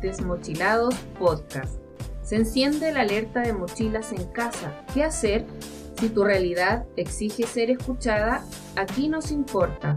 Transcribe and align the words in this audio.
Desmochilados 0.00 0.94
Podcast. 1.18 1.80
Se 2.22 2.36
enciende 2.36 2.92
la 2.92 3.00
alerta 3.00 3.40
de 3.40 3.52
mochilas 3.52 4.12
en 4.12 4.24
casa. 4.26 4.72
¿Qué 4.92 5.02
hacer? 5.02 5.46
Si 5.98 6.08
tu 6.10 6.24
realidad 6.24 6.86
exige 6.96 7.44
ser 7.44 7.70
escuchada, 7.70 8.44
aquí 8.76 9.08
nos 9.08 9.32
importa. 9.32 9.94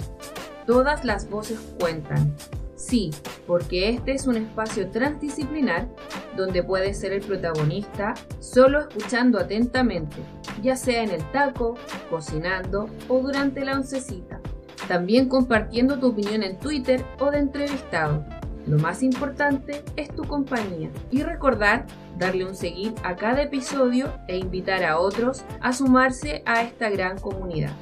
Todas 0.66 1.06
las 1.06 1.30
voces 1.30 1.60
cuentan. 1.80 2.36
Sí, 2.76 3.12
porque 3.46 3.90
este 3.90 4.14
es 4.14 4.26
un 4.26 4.38
espacio 4.38 4.90
transdisciplinar 4.90 5.88
donde 6.36 6.64
puedes 6.64 7.00
ser 7.00 7.14
el 7.14 7.22
protagonista 7.22 8.16
solo 8.40 8.80
escuchando 8.80 9.38
atentamente, 9.38 10.18
ya 10.64 10.76
sea 10.76 11.04
en 11.04 11.12
el 11.12 11.24
taco, 11.32 11.76
cocinando 12.10 12.90
o 13.08 13.20
durante 13.20 13.64
la 13.64 13.76
oncecita. 13.76 14.40
También 14.88 15.30
compartiendo 15.30 16.00
tu 16.00 16.08
opinión 16.08 16.42
en 16.42 16.58
Twitter 16.58 17.06
o 17.20 17.30
de 17.30 17.38
entrevistado. 17.38 18.26
Lo 18.72 18.78
más 18.78 19.04
importante 19.04 19.84
es 19.98 20.08
tu 20.16 20.24
compañía 20.24 20.90
y 21.12 21.24
recordar 21.24 21.88
darle 22.18 22.46
un 22.46 22.56
seguir 22.56 22.94
a 23.04 23.18
cada 23.18 23.42
episodio 23.42 24.14
e 24.30 24.38
invitar 24.38 24.86
a 24.86 24.98
otros 24.98 25.44
a 25.60 25.74
sumarse 25.74 26.42
a 26.46 26.62
esta 26.62 26.90
gran 26.90 27.18
comunidad. 27.20 27.74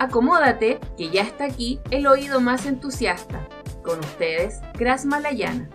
Acomódate, 0.00 0.80
que 0.98 1.10
ya 1.10 1.22
está 1.22 1.44
aquí 1.44 1.78
el 1.92 2.08
oído 2.08 2.40
más 2.40 2.66
entusiasta. 2.66 3.46
Con 3.84 4.00
ustedes, 4.00 4.60
Gras 4.76 5.06
Malayana. 5.06 5.70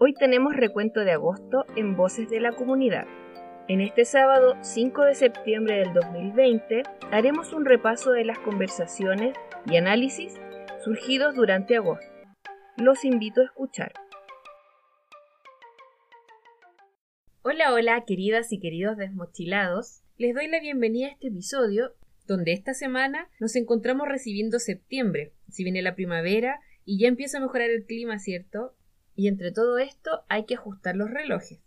Hoy 0.00 0.12
tenemos 0.12 0.54
recuento 0.54 1.00
de 1.00 1.12
agosto 1.12 1.64
en 1.74 1.96
Voces 1.96 2.28
de 2.28 2.40
la 2.40 2.52
Comunidad. 2.52 3.06
En 3.66 3.80
este 3.80 4.04
sábado 4.04 4.56
5 4.60 5.04
de 5.04 5.14
septiembre 5.14 5.76
del 5.78 5.94
2020 5.94 6.82
haremos 7.10 7.54
un 7.54 7.64
repaso 7.64 8.10
de 8.10 8.26
las 8.26 8.38
conversaciones 8.40 9.34
y 9.64 9.78
análisis 9.78 10.38
surgidos 10.84 11.34
durante 11.34 11.76
agosto. 11.76 12.06
Los 12.76 13.06
invito 13.06 13.40
a 13.40 13.44
escuchar. 13.44 13.94
Hola, 17.42 17.72
hola, 17.72 18.04
queridas 18.06 18.52
y 18.52 18.60
queridos 18.60 18.98
desmochilados. 18.98 20.02
Les 20.18 20.34
doy 20.34 20.46
la 20.46 20.60
bienvenida 20.60 21.06
a 21.06 21.12
este 21.12 21.28
episodio 21.28 21.94
donde 22.26 22.52
esta 22.52 22.74
semana 22.74 23.30
nos 23.40 23.56
encontramos 23.56 24.08
recibiendo 24.08 24.58
septiembre, 24.58 25.32
si 25.48 25.64
viene 25.64 25.80
la 25.80 25.94
primavera 25.94 26.60
y 26.84 26.98
ya 26.98 27.08
empieza 27.08 27.38
a 27.38 27.40
mejorar 27.40 27.70
el 27.70 27.86
clima, 27.86 28.18
¿cierto? 28.18 28.76
Y 29.14 29.28
entre 29.28 29.52
todo 29.52 29.78
esto 29.78 30.24
hay 30.28 30.44
que 30.44 30.56
ajustar 30.56 30.96
los 30.96 31.10
relojes. 31.10 31.60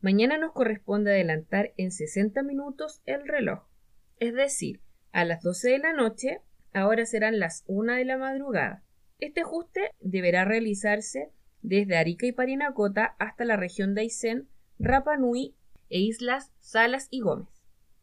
Mañana 0.00 0.36
nos 0.36 0.52
corresponde 0.52 1.12
adelantar 1.12 1.74
en 1.76 1.92
60 1.92 2.42
minutos 2.42 3.02
el 3.06 3.26
reloj. 3.28 3.68
Es 4.18 4.34
decir, 4.34 4.80
a 5.12 5.24
las 5.24 5.42
12 5.42 5.70
de 5.70 5.78
la 5.78 5.92
noche, 5.92 6.40
ahora 6.74 7.06
serán 7.06 7.38
las 7.38 7.64
1 7.66 7.94
de 7.94 8.04
la 8.04 8.18
madrugada. 8.18 8.82
Este 9.18 9.40
ajuste 9.40 9.90
deberá 10.00 10.44
realizarse 10.44 11.30
desde 11.62 11.96
Arica 11.96 12.26
y 12.26 12.32
Parinacota 12.32 13.16
hasta 13.18 13.44
la 13.44 13.56
región 13.56 13.94
de 13.94 14.02
Aysén, 14.02 14.48
Rapa 14.78 15.16
Nui 15.16 15.54
e 15.88 16.00
islas 16.00 16.52
Salas 16.58 17.08
y 17.10 17.20
Gómez. 17.20 17.48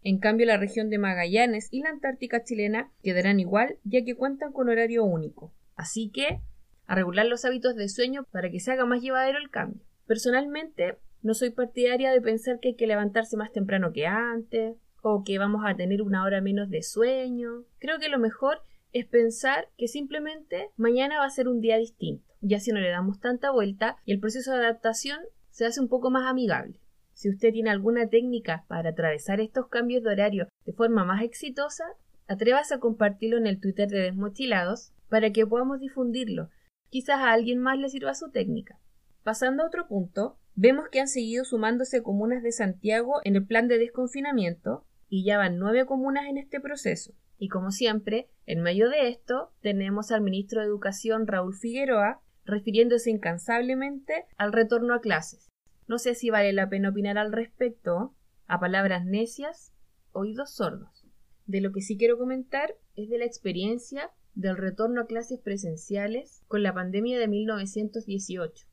En 0.03 0.17
cambio, 0.17 0.47
la 0.47 0.57
región 0.57 0.89
de 0.89 0.97
Magallanes 0.97 1.67
y 1.69 1.83
la 1.83 1.89
Antártica 1.89 2.43
chilena 2.43 2.91
quedarán 3.03 3.39
igual, 3.39 3.77
ya 3.83 4.03
que 4.03 4.15
cuentan 4.15 4.51
con 4.51 4.69
horario 4.69 5.03
único. 5.03 5.53
Así 5.75 6.09
que, 6.09 6.39
a 6.87 6.95
regular 6.95 7.27
los 7.27 7.45
hábitos 7.45 7.75
de 7.75 7.87
sueño 7.87 8.25
para 8.31 8.49
que 8.49 8.59
se 8.59 8.71
haga 8.71 8.85
más 8.85 9.01
llevadero 9.01 9.37
el 9.37 9.51
cambio. 9.51 9.83
Personalmente, 10.07 10.97
no 11.21 11.35
soy 11.35 11.51
partidaria 11.51 12.11
de 12.11 12.21
pensar 12.21 12.59
que 12.59 12.69
hay 12.69 12.75
que 12.75 12.87
levantarse 12.87 13.37
más 13.37 13.51
temprano 13.51 13.93
que 13.93 14.07
antes, 14.07 14.75
o 15.01 15.23
que 15.23 15.37
vamos 15.37 15.63
a 15.65 15.75
tener 15.75 16.01
una 16.01 16.23
hora 16.23 16.41
menos 16.41 16.69
de 16.69 16.83
sueño. 16.83 17.63
Creo 17.79 17.99
que 17.99 18.09
lo 18.09 18.19
mejor 18.19 18.61
es 18.93 19.05
pensar 19.05 19.69
que 19.77 19.87
simplemente 19.87 20.69
mañana 20.77 21.19
va 21.19 21.25
a 21.25 21.29
ser 21.29 21.47
un 21.47 21.61
día 21.61 21.77
distinto, 21.77 22.33
ya 22.41 22.59
si 22.59 22.71
no 22.71 22.79
le 22.79 22.89
damos 22.89 23.19
tanta 23.19 23.51
vuelta 23.51 23.97
y 24.05 24.11
el 24.11 24.19
proceso 24.19 24.51
de 24.51 24.59
adaptación 24.59 25.19
se 25.49 25.65
hace 25.65 25.79
un 25.79 25.87
poco 25.87 26.09
más 26.11 26.27
amigable. 26.27 26.79
Si 27.13 27.29
usted 27.29 27.53
tiene 27.53 27.69
alguna 27.69 28.09
técnica 28.09 28.65
para 28.67 28.89
atravesar 28.89 29.39
estos 29.39 29.67
cambios 29.67 30.03
de 30.03 30.09
horario 30.09 30.47
de 30.65 30.73
forma 30.73 31.05
más 31.05 31.21
exitosa, 31.21 31.85
atrévase 32.27 32.73
a 32.73 32.79
compartirlo 32.79 33.37
en 33.37 33.47
el 33.47 33.59
Twitter 33.59 33.87
de 33.89 33.99
Desmochilados 33.99 34.91
para 35.09 35.31
que 35.31 35.45
podamos 35.45 35.79
difundirlo. 35.79 36.49
Quizás 36.89 37.19
a 37.19 37.31
alguien 37.31 37.59
más 37.59 37.77
le 37.77 37.89
sirva 37.89 38.15
su 38.15 38.31
técnica. 38.31 38.79
Pasando 39.23 39.63
a 39.63 39.67
otro 39.67 39.87
punto, 39.87 40.37
vemos 40.55 40.89
que 40.89 40.99
han 40.99 41.07
seguido 41.07 41.45
sumándose 41.45 42.01
comunas 42.01 42.41
de 42.43 42.51
Santiago 42.51 43.21
en 43.23 43.35
el 43.35 43.45
plan 43.45 43.67
de 43.67 43.77
desconfinamiento 43.77 44.85
y 45.11 45.25
ya 45.25 45.37
van 45.37 45.59
nueve 45.59 45.85
comunas 45.85 46.25
en 46.29 46.37
este 46.37 46.61
proceso. 46.61 47.13
Y 47.37 47.49
como 47.49 47.71
siempre, 47.71 48.29
en 48.45 48.61
medio 48.61 48.89
de 48.89 49.09
esto 49.09 49.51
tenemos 49.59 50.09
al 50.11 50.21
ministro 50.21 50.61
de 50.61 50.67
Educación 50.67 51.27
Raúl 51.27 51.53
Figueroa 51.53 52.21
refiriéndose 52.45 53.11
incansablemente 53.11 54.25
al 54.37 54.53
retorno 54.53 54.93
a 54.93 55.01
clases. 55.01 55.49
No 55.85 55.99
sé 55.99 56.15
si 56.15 56.29
vale 56.29 56.53
la 56.53 56.69
pena 56.69 56.89
opinar 56.89 57.17
al 57.17 57.33
respecto, 57.33 58.15
a 58.47 58.61
palabras 58.61 59.05
necias, 59.05 59.73
oídos 60.13 60.55
sordos. 60.55 61.05
De 61.45 61.59
lo 61.59 61.73
que 61.73 61.81
sí 61.81 61.97
quiero 61.97 62.17
comentar 62.17 62.75
es 62.95 63.09
de 63.09 63.17
la 63.17 63.25
experiencia 63.25 64.11
del 64.33 64.55
retorno 64.55 65.01
a 65.01 65.07
clases 65.07 65.41
presenciales 65.41 66.41
con 66.47 66.63
la 66.63 66.73
pandemia 66.73 67.19
de 67.19 67.27
1918. 67.27 68.65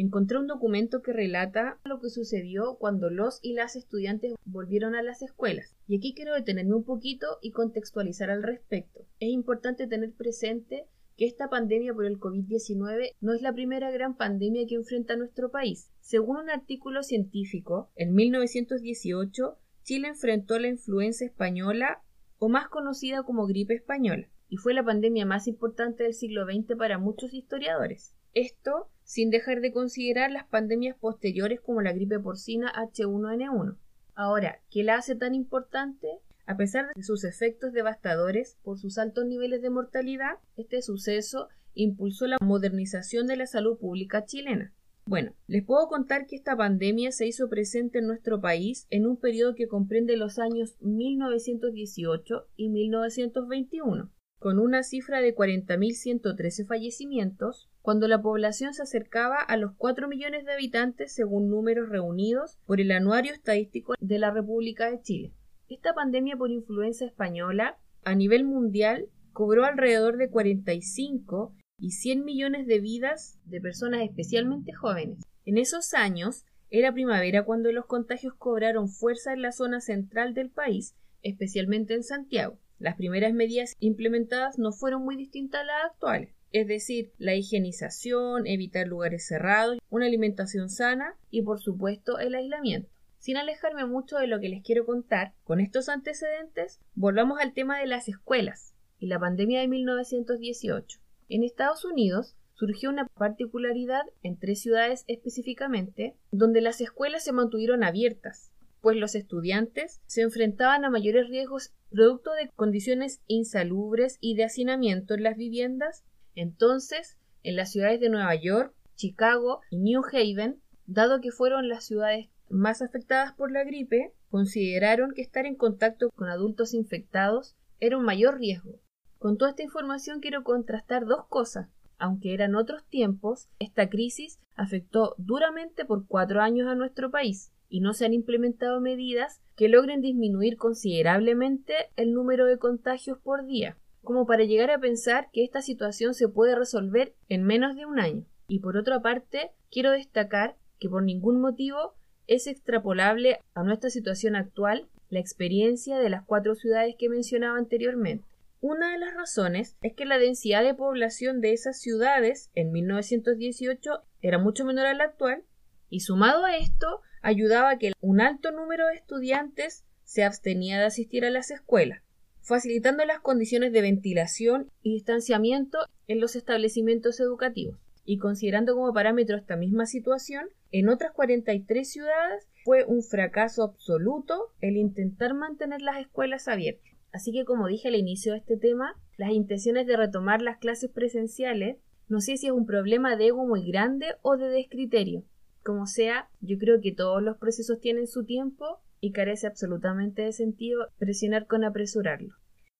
Encontré 0.00 0.38
un 0.38 0.46
documento 0.46 1.02
que 1.02 1.12
relata 1.12 1.78
lo 1.84 2.00
que 2.00 2.08
sucedió 2.08 2.76
cuando 2.76 3.10
los 3.10 3.38
y 3.42 3.52
las 3.52 3.76
estudiantes 3.76 4.32
volvieron 4.46 4.94
a 4.94 5.02
las 5.02 5.20
escuelas. 5.20 5.76
Y 5.86 5.98
aquí 5.98 6.14
quiero 6.14 6.32
detenerme 6.32 6.74
un 6.74 6.84
poquito 6.84 7.26
y 7.42 7.50
contextualizar 7.50 8.30
al 8.30 8.42
respecto. 8.42 9.04
Es 9.18 9.28
importante 9.28 9.86
tener 9.86 10.14
presente 10.14 10.86
que 11.18 11.26
esta 11.26 11.50
pandemia 11.50 11.92
por 11.92 12.06
el 12.06 12.18
COVID-19 12.18 13.16
no 13.20 13.34
es 13.34 13.42
la 13.42 13.52
primera 13.52 13.90
gran 13.90 14.16
pandemia 14.16 14.66
que 14.66 14.76
enfrenta 14.76 15.16
nuestro 15.16 15.50
país. 15.50 15.90
Según 16.00 16.38
un 16.38 16.48
artículo 16.48 17.02
científico, 17.02 17.90
en 17.94 18.14
1918 18.14 19.58
Chile 19.82 20.08
enfrentó 20.08 20.58
la 20.58 20.68
influenza 20.68 21.26
española 21.26 22.02
o 22.38 22.48
más 22.48 22.68
conocida 22.68 23.22
como 23.22 23.46
gripe 23.46 23.74
española, 23.74 24.30
y 24.48 24.56
fue 24.56 24.72
la 24.72 24.82
pandemia 24.82 25.26
más 25.26 25.46
importante 25.46 26.04
del 26.04 26.14
siglo 26.14 26.46
XX 26.46 26.78
para 26.78 26.96
muchos 26.96 27.34
historiadores. 27.34 28.14
Esto 28.32 28.88
sin 29.10 29.30
dejar 29.30 29.60
de 29.60 29.72
considerar 29.72 30.30
las 30.30 30.46
pandemias 30.46 30.96
posteriores 30.96 31.60
como 31.60 31.82
la 31.82 31.92
gripe 31.92 32.20
porcina 32.20 32.72
H1N1. 32.72 33.76
Ahora, 34.14 34.60
¿qué 34.70 34.84
la 34.84 34.94
hace 34.94 35.16
tan 35.16 35.34
importante? 35.34 36.20
A 36.46 36.56
pesar 36.56 36.86
de 36.94 37.02
sus 37.02 37.24
efectos 37.24 37.72
devastadores 37.72 38.56
por 38.62 38.78
sus 38.78 38.98
altos 38.98 39.26
niveles 39.26 39.62
de 39.62 39.70
mortalidad, 39.70 40.38
este 40.56 40.80
suceso 40.80 41.48
impulsó 41.74 42.28
la 42.28 42.36
modernización 42.40 43.26
de 43.26 43.36
la 43.36 43.48
salud 43.48 43.78
pública 43.78 44.26
chilena. 44.26 44.72
Bueno, 45.06 45.34
les 45.48 45.64
puedo 45.64 45.88
contar 45.88 46.28
que 46.28 46.36
esta 46.36 46.56
pandemia 46.56 47.10
se 47.10 47.26
hizo 47.26 47.48
presente 47.48 47.98
en 47.98 48.06
nuestro 48.06 48.40
país 48.40 48.86
en 48.90 49.06
un 49.06 49.16
periodo 49.16 49.56
que 49.56 49.66
comprende 49.66 50.16
los 50.16 50.38
años 50.38 50.76
1918 50.82 52.46
y 52.54 52.68
1921, 52.68 54.08
con 54.38 54.60
una 54.60 54.84
cifra 54.84 55.20
de 55.20 55.34
40.113 55.34 56.64
fallecimientos, 56.64 57.69
cuando 57.82 58.08
la 58.08 58.20
población 58.20 58.74
se 58.74 58.82
acercaba 58.82 59.40
a 59.40 59.56
los 59.56 59.72
4 59.76 60.08
millones 60.08 60.44
de 60.44 60.52
habitantes 60.52 61.12
según 61.12 61.48
números 61.48 61.88
reunidos 61.88 62.58
por 62.66 62.80
el 62.80 62.90
Anuario 62.90 63.32
Estadístico 63.32 63.94
de 63.98 64.18
la 64.18 64.30
República 64.30 64.90
de 64.90 65.00
Chile. 65.00 65.32
Esta 65.68 65.94
pandemia 65.94 66.36
por 66.36 66.50
influenza 66.50 67.04
española 67.04 67.78
a 68.04 68.14
nivel 68.14 68.44
mundial 68.44 69.08
cobró 69.32 69.64
alrededor 69.64 70.16
de 70.16 70.28
45 70.28 71.54
y 71.78 71.92
100 71.92 72.24
millones 72.24 72.66
de 72.66 72.80
vidas 72.80 73.38
de 73.44 73.60
personas 73.60 74.02
especialmente 74.02 74.72
jóvenes. 74.72 75.18
En 75.44 75.56
esos 75.56 75.94
años 75.94 76.44
era 76.68 76.92
primavera 76.92 77.44
cuando 77.44 77.72
los 77.72 77.86
contagios 77.86 78.34
cobraron 78.34 78.88
fuerza 78.88 79.32
en 79.32 79.42
la 79.42 79.52
zona 79.52 79.80
central 79.80 80.34
del 80.34 80.50
país, 80.50 80.94
especialmente 81.22 81.94
en 81.94 82.04
Santiago. 82.04 82.58
Las 82.78 82.96
primeras 82.96 83.32
medidas 83.32 83.74
implementadas 83.78 84.58
no 84.58 84.72
fueron 84.72 85.02
muy 85.02 85.16
distintas 85.16 85.62
a 85.62 85.64
las 85.64 85.84
actuales, 85.92 86.34
es 86.52 86.66
decir, 86.66 87.12
la 87.18 87.34
higienización, 87.34 88.46
evitar 88.46 88.86
lugares 88.86 89.26
cerrados, 89.26 89.78
una 89.88 90.06
alimentación 90.06 90.68
sana 90.68 91.16
y 91.30 91.42
por 91.42 91.60
supuesto 91.60 92.18
el 92.18 92.34
aislamiento. 92.34 92.90
Sin 93.18 93.36
alejarme 93.36 93.84
mucho 93.84 94.16
de 94.16 94.26
lo 94.26 94.40
que 94.40 94.48
les 94.48 94.62
quiero 94.62 94.86
contar, 94.86 95.34
con 95.44 95.60
estos 95.60 95.88
antecedentes, 95.88 96.80
volvamos 96.94 97.38
al 97.38 97.52
tema 97.52 97.78
de 97.78 97.86
las 97.86 98.08
escuelas 98.08 98.74
y 98.98 99.06
la 99.06 99.18
pandemia 99.18 99.60
de 99.60 99.68
1918. 99.68 101.00
En 101.28 101.44
Estados 101.44 101.84
Unidos 101.84 102.34
surgió 102.54 102.90
una 102.90 103.06
particularidad 103.06 104.02
en 104.22 104.38
tres 104.38 104.60
ciudades 104.60 105.04
específicamente, 105.06 106.14
donde 106.30 106.60
las 106.60 106.80
escuelas 106.80 107.24
se 107.24 107.32
mantuvieron 107.32 107.84
abiertas, 107.84 108.52
pues 108.80 108.96
los 108.96 109.14
estudiantes 109.14 110.00
se 110.06 110.22
enfrentaban 110.22 110.84
a 110.84 110.90
mayores 110.90 111.28
riesgos 111.28 111.72
producto 111.90 112.32
de 112.32 112.50
condiciones 112.56 113.20
insalubres 113.26 114.18
y 114.20 114.34
de 114.34 114.44
hacinamiento 114.44 115.14
en 115.14 115.22
las 115.22 115.36
viviendas. 115.36 116.04
Entonces, 116.34 117.18
en 117.42 117.56
las 117.56 117.72
ciudades 117.72 118.00
de 118.00 118.10
Nueva 118.10 118.34
York, 118.34 118.74
Chicago 118.96 119.60
y 119.70 119.78
New 119.78 120.02
Haven, 120.12 120.60
dado 120.86 121.20
que 121.20 121.30
fueron 121.30 121.68
las 121.68 121.84
ciudades 121.84 122.28
más 122.48 122.82
afectadas 122.82 123.32
por 123.32 123.52
la 123.52 123.64
gripe 123.64 124.12
consideraron 124.28 125.12
que 125.14 125.22
estar 125.22 125.46
en 125.46 125.56
contacto 125.56 126.10
con 126.10 126.28
adultos 126.28 126.74
infectados 126.74 127.56
era 127.78 127.96
un 127.96 128.04
mayor 128.04 128.38
riesgo. 128.38 128.80
Con 129.18 129.38
toda 129.38 129.50
esta 129.50 129.62
información 129.62 130.20
quiero 130.20 130.44
contrastar 130.44 131.06
dos 131.06 131.26
cosas. 131.28 131.68
aunque 132.02 132.32
eran 132.32 132.54
otros 132.54 132.82
tiempos, 132.86 133.50
esta 133.58 133.90
crisis 133.90 134.40
afectó 134.56 135.14
duramente 135.18 135.84
por 135.84 136.06
cuatro 136.06 136.40
años 136.40 136.66
a 136.66 136.74
nuestro 136.74 137.10
país 137.10 137.52
y 137.68 137.80
no 137.80 137.92
se 137.92 138.06
han 138.06 138.14
implementado 138.14 138.80
medidas 138.80 139.42
que 139.54 139.68
logren 139.68 140.00
disminuir 140.00 140.56
considerablemente 140.56 141.74
el 141.96 142.14
número 142.14 142.46
de 142.46 142.56
contagios 142.56 143.18
por 143.18 143.44
día, 143.44 143.76
como 144.02 144.26
para 144.26 144.44
llegar 144.44 144.70
a 144.70 144.78
pensar 144.78 145.28
que 145.32 145.44
esta 145.44 145.62
situación 145.62 146.14
se 146.14 146.28
puede 146.28 146.54
resolver 146.54 147.14
en 147.28 147.44
menos 147.44 147.76
de 147.76 147.86
un 147.86 148.00
año. 148.00 148.24
Y 148.48 148.60
por 148.60 148.76
otra 148.76 149.00
parte, 149.00 149.52
quiero 149.70 149.92
destacar 149.92 150.56
que 150.78 150.88
por 150.88 151.02
ningún 151.02 151.40
motivo 151.40 151.94
es 152.26 152.46
extrapolable 152.46 153.40
a 153.54 153.62
nuestra 153.62 153.90
situación 153.90 154.36
actual 154.36 154.88
la 155.08 155.20
experiencia 155.20 155.98
de 155.98 156.10
las 156.10 156.24
cuatro 156.24 156.54
ciudades 156.54 156.94
que 156.98 157.08
mencionaba 157.08 157.58
anteriormente. 157.58 158.24
Una 158.60 158.92
de 158.92 158.98
las 158.98 159.14
razones 159.14 159.76
es 159.82 159.94
que 159.94 160.04
la 160.04 160.18
densidad 160.18 160.62
de 160.62 160.74
población 160.74 161.40
de 161.40 161.52
esas 161.52 161.80
ciudades 161.80 162.50
en 162.54 162.72
1918 162.72 164.02
era 164.20 164.38
mucho 164.38 164.64
menor 164.64 164.86
a 164.86 164.94
la 164.94 165.04
actual 165.04 165.44
y 165.88 166.00
sumado 166.00 166.44
a 166.44 166.56
esto 166.56 167.00
ayudaba 167.22 167.70
a 167.70 167.78
que 167.78 167.92
un 168.00 168.20
alto 168.20 168.52
número 168.52 168.86
de 168.86 168.94
estudiantes 168.94 169.84
se 170.04 170.24
abstenía 170.24 170.78
de 170.78 170.84
asistir 170.86 171.24
a 171.24 171.30
las 171.30 171.50
escuelas, 171.50 172.02
facilitando 172.42 173.04
las 173.04 173.20
condiciones 173.20 173.72
de 173.72 173.82
ventilación 173.82 174.70
y 174.82 174.94
distanciamiento 174.94 175.78
en 176.08 176.20
los 176.20 176.36
establecimientos 176.36 177.20
educativos. 177.20 177.76
Y 178.04 178.18
considerando 178.18 178.74
como 178.74 178.92
parámetro 178.92 179.36
esta 179.36 179.56
misma 179.56 179.86
situación, 179.86 180.48
en 180.72 180.88
otras 180.88 181.12
43 181.12 181.88
ciudades 181.88 182.48
fue 182.64 182.84
un 182.84 183.02
fracaso 183.02 183.62
absoluto 183.62 184.52
el 184.60 184.76
intentar 184.76 185.34
mantener 185.34 185.82
las 185.82 185.98
escuelas 185.98 186.48
abiertas. 186.48 186.92
Así 187.12 187.32
que 187.32 187.44
como 187.44 187.66
dije 187.66 187.88
al 187.88 187.96
inicio 187.96 188.32
de 188.32 188.38
este 188.38 188.56
tema, 188.56 188.94
las 189.16 189.32
intenciones 189.32 189.86
de 189.86 189.96
retomar 189.96 190.42
las 190.42 190.58
clases 190.58 190.90
presenciales 190.90 191.76
no 192.10 192.20
sé 192.20 192.36
si 192.36 192.48
es 192.48 192.52
un 192.52 192.66
problema 192.66 193.14
de 193.14 193.28
ego 193.28 193.46
muy 193.46 193.64
grande 193.64 194.16
o 194.22 194.36
de 194.36 194.48
descriterio. 194.48 195.22
Como 195.62 195.86
sea, 195.86 196.28
yo 196.40 196.58
creo 196.58 196.80
que 196.80 196.90
todos 196.90 197.22
los 197.22 197.36
procesos 197.36 197.78
tienen 197.78 198.08
su 198.08 198.24
tiempo 198.24 198.80
y 199.00 199.12
carece 199.12 199.46
absolutamente 199.46 200.22
de 200.22 200.32
sentido 200.32 200.88
presionar 200.98 201.46
con 201.46 201.64
apresurarlo. 201.64 202.34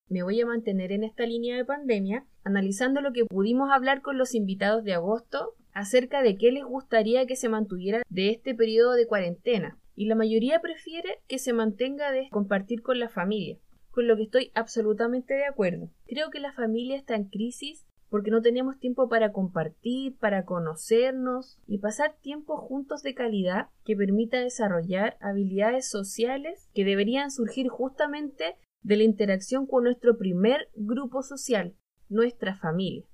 Me 0.07 0.23
voy 0.23 0.41
a 0.41 0.45
mantener 0.45 0.91
en 0.91 1.03
esta 1.03 1.25
línea 1.25 1.55
de 1.55 1.65
pandemia, 1.65 2.25
analizando 2.43 3.01
lo 3.01 3.13
que 3.13 3.25
pudimos 3.25 3.71
hablar 3.71 4.01
con 4.01 4.17
los 4.17 4.35
invitados 4.35 4.83
de 4.83 4.93
agosto 4.93 5.55
acerca 5.73 6.21
de 6.21 6.37
qué 6.37 6.51
les 6.51 6.65
gustaría 6.65 7.25
que 7.25 7.35
se 7.35 7.47
mantuviera 7.47 8.01
de 8.09 8.29
este 8.29 8.53
periodo 8.53 8.93
de 8.93 9.07
cuarentena, 9.07 9.79
y 9.95 10.05
la 10.05 10.15
mayoría 10.15 10.59
prefiere 10.59 11.19
que 11.27 11.39
se 11.39 11.53
mantenga 11.53 12.11
de 12.11 12.27
compartir 12.29 12.81
con 12.81 12.99
la 12.99 13.07
familia, 13.07 13.57
con 13.89 14.07
lo 14.07 14.17
que 14.17 14.23
estoy 14.23 14.51
absolutamente 14.53 15.33
de 15.33 15.45
acuerdo. 15.45 15.89
Creo 16.07 16.29
que 16.29 16.39
la 16.39 16.51
familia 16.51 16.97
está 16.97 17.15
en 17.15 17.29
crisis 17.29 17.85
porque 18.11 18.29
no 18.29 18.41
tenemos 18.41 18.77
tiempo 18.77 19.07
para 19.07 19.31
compartir, 19.31 20.17
para 20.17 20.43
conocernos 20.43 21.57
y 21.65 21.77
pasar 21.77 22.17
tiempo 22.19 22.57
juntos 22.57 23.03
de 23.03 23.15
calidad 23.15 23.69
que 23.85 23.95
permita 23.95 24.37
desarrollar 24.37 25.15
habilidades 25.21 25.89
sociales 25.89 26.69
que 26.73 26.83
deberían 26.83 27.31
surgir 27.31 27.69
justamente 27.69 28.57
de 28.81 28.97
la 28.97 29.03
interacción 29.03 29.65
con 29.65 29.85
nuestro 29.85 30.17
primer 30.17 30.67
grupo 30.75 31.23
social, 31.23 31.73
nuestra 32.09 32.53
familia. 32.53 33.05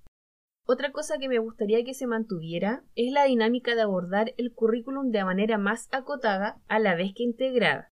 Otra 0.66 0.92
cosa 0.92 1.20
que 1.20 1.30
me 1.30 1.38
gustaría 1.38 1.84
que 1.84 1.94
se 1.94 2.08
mantuviera 2.08 2.84
es 2.96 3.14
la 3.14 3.26
dinámica 3.26 3.76
de 3.76 3.84
abordar 3.84 4.34
el 4.38 4.52
currículum 4.52 5.12
de 5.12 5.24
manera 5.24 5.60
más 5.60 5.90
acotada 5.92 6.60
a 6.68 6.80
la 6.80 6.96
vez 6.96 7.14
que 7.16 7.22
integrada. 7.22 7.92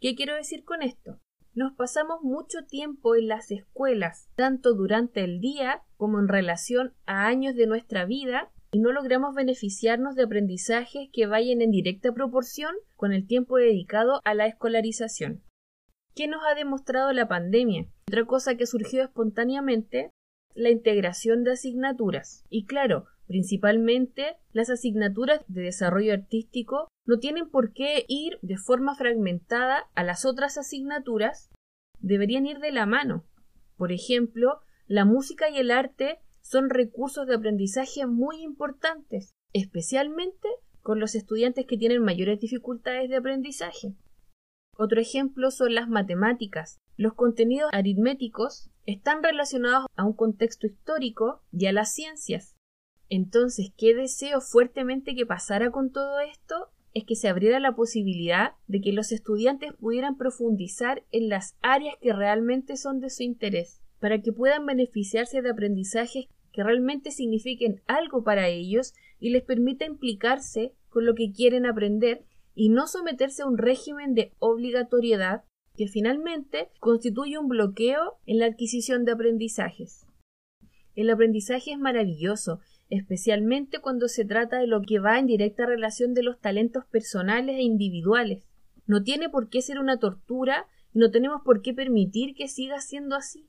¿Qué 0.00 0.16
quiero 0.16 0.34
decir 0.34 0.64
con 0.64 0.82
esto? 0.82 1.20
Nos 1.52 1.72
pasamos 1.72 2.22
mucho 2.22 2.64
tiempo 2.64 3.16
en 3.16 3.26
las 3.26 3.50
escuelas, 3.50 4.28
tanto 4.36 4.74
durante 4.74 5.24
el 5.24 5.40
día 5.40 5.82
como 5.96 6.20
en 6.20 6.28
relación 6.28 6.94
a 7.06 7.26
años 7.26 7.56
de 7.56 7.66
nuestra 7.66 8.04
vida, 8.04 8.52
y 8.72 8.78
no 8.78 8.92
logramos 8.92 9.34
beneficiarnos 9.34 10.14
de 10.14 10.22
aprendizajes 10.22 11.08
que 11.12 11.26
vayan 11.26 11.60
en 11.60 11.72
directa 11.72 12.12
proporción 12.12 12.72
con 12.94 13.12
el 13.12 13.26
tiempo 13.26 13.56
dedicado 13.56 14.20
a 14.24 14.34
la 14.34 14.46
escolarización. 14.46 15.42
¿Qué 16.14 16.28
nos 16.28 16.40
ha 16.48 16.54
demostrado 16.54 17.12
la 17.12 17.26
pandemia? 17.26 17.86
Otra 18.08 18.24
cosa 18.26 18.56
que 18.56 18.66
surgió 18.66 19.02
espontáneamente, 19.02 20.10
la 20.54 20.70
integración 20.70 21.42
de 21.42 21.52
asignaturas. 21.52 22.44
Y 22.48 22.66
claro, 22.66 23.06
principalmente 23.30 24.38
las 24.52 24.70
asignaturas 24.70 25.44
de 25.46 25.62
desarrollo 25.62 26.12
artístico 26.12 26.88
no 27.06 27.20
tienen 27.20 27.48
por 27.48 27.72
qué 27.72 28.04
ir 28.08 28.40
de 28.42 28.56
forma 28.56 28.96
fragmentada 28.96 29.88
a 29.94 30.02
las 30.02 30.24
otras 30.24 30.58
asignaturas, 30.58 31.48
deberían 32.00 32.46
ir 32.46 32.58
de 32.58 32.72
la 32.72 32.86
mano. 32.86 33.24
Por 33.76 33.92
ejemplo, 33.92 34.58
la 34.88 35.04
música 35.04 35.48
y 35.48 35.58
el 35.58 35.70
arte 35.70 36.18
son 36.40 36.70
recursos 36.70 37.28
de 37.28 37.36
aprendizaje 37.36 38.04
muy 38.04 38.42
importantes, 38.42 39.30
especialmente 39.52 40.48
con 40.82 40.98
los 40.98 41.14
estudiantes 41.14 41.66
que 41.66 41.78
tienen 41.78 42.02
mayores 42.02 42.40
dificultades 42.40 43.08
de 43.08 43.16
aprendizaje. 43.16 43.94
Otro 44.76 45.00
ejemplo 45.00 45.52
son 45.52 45.76
las 45.76 45.88
matemáticas. 45.88 46.78
Los 46.96 47.14
contenidos 47.14 47.70
aritméticos 47.72 48.72
están 48.86 49.22
relacionados 49.22 49.86
a 49.94 50.04
un 50.04 50.14
contexto 50.14 50.66
histórico 50.66 51.44
y 51.52 51.66
a 51.66 51.72
las 51.72 51.92
ciencias. 51.92 52.56
Entonces, 53.10 53.72
¿qué 53.76 53.94
deseo 53.94 54.40
fuertemente 54.40 55.14
que 55.14 55.26
pasara 55.26 55.70
con 55.70 55.92
todo 55.92 56.20
esto? 56.20 56.70
es 56.92 57.04
que 57.04 57.14
se 57.14 57.28
abriera 57.28 57.60
la 57.60 57.74
posibilidad 57.74 58.54
de 58.66 58.80
que 58.80 58.92
los 58.92 59.12
estudiantes 59.12 59.72
pudieran 59.74 60.16
profundizar 60.16 61.04
en 61.12 61.28
las 61.28 61.56
áreas 61.62 61.94
que 62.00 62.12
realmente 62.12 62.76
son 62.76 63.00
de 63.00 63.10
su 63.10 63.22
interés, 63.22 63.80
para 64.00 64.20
que 64.20 64.32
puedan 64.32 64.66
beneficiarse 64.66 65.42
de 65.42 65.50
aprendizajes 65.50 66.26
que 66.52 66.64
realmente 66.64 67.12
signifiquen 67.12 67.80
algo 67.86 68.24
para 68.24 68.48
ellos 68.48 68.94
y 69.20 69.30
les 69.30 69.44
permita 69.44 69.84
implicarse 69.84 70.72
con 70.88 71.06
lo 71.06 71.14
que 71.14 71.32
quieren 71.32 71.64
aprender 71.64 72.24
y 72.56 72.70
no 72.70 72.88
someterse 72.88 73.42
a 73.42 73.46
un 73.46 73.56
régimen 73.56 74.14
de 74.14 74.32
obligatoriedad 74.40 75.44
que 75.76 75.86
finalmente 75.86 76.70
constituye 76.80 77.38
un 77.38 77.46
bloqueo 77.46 78.18
en 78.26 78.38
la 78.38 78.46
adquisición 78.46 79.04
de 79.04 79.12
aprendizajes. 79.12 80.06
El 80.96 81.08
aprendizaje 81.08 81.72
es 81.72 81.78
maravilloso 81.78 82.58
especialmente 82.90 83.78
cuando 83.78 84.08
se 84.08 84.24
trata 84.24 84.58
de 84.58 84.66
lo 84.66 84.82
que 84.82 84.98
va 84.98 85.18
en 85.18 85.26
directa 85.26 85.64
relación 85.64 86.12
de 86.12 86.22
los 86.22 86.40
talentos 86.40 86.84
personales 86.84 87.56
e 87.56 87.62
individuales. 87.62 88.48
No 88.86 89.02
tiene 89.02 89.28
por 89.28 89.48
qué 89.48 89.62
ser 89.62 89.78
una 89.78 89.98
tortura 89.98 90.66
y 90.92 90.98
no 90.98 91.10
tenemos 91.10 91.42
por 91.44 91.62
qué 91.62 91.72
permitir 91.72 92.34
que 92.34 92.48
siga 92.48 92.80
siendo 92.80 93.14
así. 93.14 93.48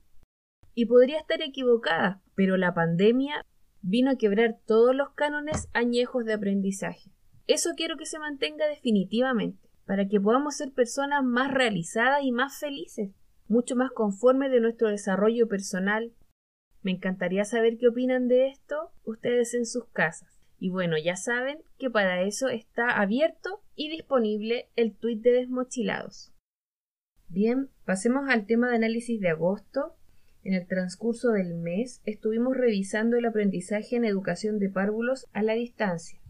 Y 0.74 0.86
podría 0.86 1.18
estar 1.18 1.42
equivocada, 1.42 2.22
pero 2.34 2.56
la 2.56 2.72
pandemia 2.72 3.44
vino 3.82 4.12
a 4.12 4.16
quebrar 4.16 4.58
todos 4.64 4.94
los 4.94 5.10
cánones 5.10 5.68
añejos 5.74 6.24
de 6.24 6.34
aprendizaje. 6.34 7.10
Eso 7.48 7.70
quiero 7.76 7.96
que 7.96 8.06
se 8.06 8.20
mantenga 8.20 8.66
definitivamente, 8.66 9.68
para 9.84 10.06
que 10.06 10.20
podamos 10.20 10.56
ser 10.56 10.72
personas 10.72 11.24
más 11.24 11.52
realizadas 11.52 12.22
y 12.22 12.30
más 12.30 12.58
felices, 12.58 13.10
mucho 13.48 13.74
más 13.74 13.90
conformes 13.90 14.52
de 14.52 14.60
nuestro 14.60 14.88
desarrollo 14.88 15.48
personal, 15.48 16.12
me 16.82 16.90
encantaría 16.90 17.44
saber 17.44 17.78
qué 17.78 17.88
opinan 17.88 18.28
de 18.28 18.48
esto 18.48 18.90
ustedes 19.04 19.54
en 19.54 19.66
sus 19.66 19.86
casas. 19.86 20.40
Y 20.58 20.70
bueno, 20.70 20.96
ya 20.96 21.16
saben 21.16 21.58
que 21.78 21.90
para 21.90 22.22
eso 22.22 22.48
está 22.48 23.00
abierto 23.00 23.62
y 23.74 23.90
disponible 23.90 24.68
el 24.76 24.94
tweet 24.94 25.16
de 25.16 25.32
Desmochilados. 25.32 26.32
Bien, 27.28 27.68
pasemos 27.84 28.28
al 28.28 28.46
tema 28.46 28.68
de 28.68 28.76
análisis 28.76 29.20
de 29.20 29.30
agosto. 29.30 29.96
En 30.44 30.54
el 30.54 30.66
transcurso 30.66 31.30
del 31.32 31.54
mes 31.54 32.00
estuvimos 32.04 32.56
revisando 32.56 33.16
el 33.16 33.24
aprendizaje 33.24 33.96
en 33.96 34.04
educación 34.04 34.58
de 34.58 34.68
párvulos 34.68 35.26
a 35.32 35.42
la 35.42 35.54
distancia. 35.54 36.20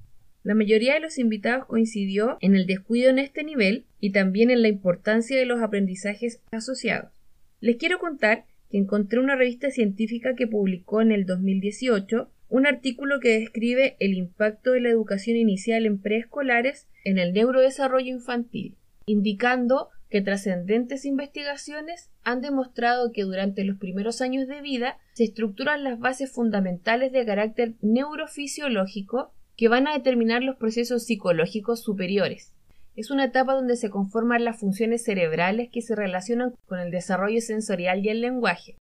La 0.43 0.55
mayoría 0.55 0.95
de 0.95 1.01
los 1.01 1.19
invitados 1.19 1.67
coincidió 1.67 2.37
en 2.41 2.57
el 2.57 2.67
descuido 2.67 3.11
en 3.11 3.19
este 3.19 3.45
nivel 3.45 3.87
y 4.01 4.13
también 4.13 4.51
en 4.51 4.63
la 4.63 4.69
importancia 4.69 5.39
de 5.39 5.47
los 5.47 5.61
aprendizajes 5.61 6.41
asociados. 6.51 7.13
Les 7.61 7.77
quiero 7.77 7.99
contar 7.99 8.45
que 8.73 8.79
encontré 8.79 9.21
una 9.21 9.37
revista 9.37 9.71
científica 9.71 10.35
que 10.35 10.47
publicó 10.47 11.03
en 11.03 11.13
el 11.13 11.27
2018 11.27 12.31
un 12.49 12.67
artículo 12.67 13.21
que 13.21 13.39
describe 13.39 13.97
el 14.01 14.15
impacto 14.15 14.73
de 14.73 14.81
la 14.81 14.89
educación 14.89 15.37
inicial 15.37 15.85
en 15.85 16.01
preescolares 16.01 16.89
en 17.05 17.19
el 17.19 17.35
neurodesarrollo 17.35 18.09
infantil, 18.09 18.77
indicando 19.05 19.91
que 20.09 20.23
trascendentes 20.23 21.05
investigaciones 21.05 22.11
han 22.25 22.41
demostrado 22.41 23.13
que 23.13 23.25
durante 23.25 23.63
los 23.65 23.77
primeros 23.77 24.23
años 24.23 24.49
de 24.49 24.63
vida 24.63 24.97
se 25.13 25.25
estructuran 25.25 25.85
las 25.85 25.99
bases 25.99 26.33
fundamentales 26.33 27.13
de 27.13 27.27
carácter 27.27 27.75
neurofisiológico 27.83 29.35
que 29.55 29.69
van 29.69 29.87
a 29.87 29.93
determinar 29.93 30.43
los 30.43 30.57
procesos 30.57 31.05
psicológicos 31.05 31.83
superiores. 31.83 32.55
Es 32.95 33.11
una 33.11 33.25
etapa 33.25 33.55
donde 33.55 33.77
se 33.77 33.89
conforman 33.89 34.45
las 34.45 34.61
funciones 34.61 35.05
cerebrales 35.05 35.71
que 35.71 35.81
se 35.81 35.97
relacionan 35.97 36.55
con 36.67 36.79
el 36.79 36.91
desarrollo 36.91 37.41
sensorial 37.41 38.05
y 38.05 38.11
el 38.11 38.21
lenguaje. 38.21 38.77